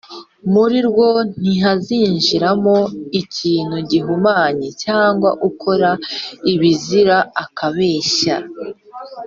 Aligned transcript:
Muri 0.53 0.77
rwo 0.89 1.09
ntihazinjiramo 1.39 2.77
ikintu 3.21 3.77
gihumanya 3.91 4.69
cyangwa 4.83 5.29
ukora 5.49 5.89
ibizira 6.51 7.17
akabeshya, 7.43 8.35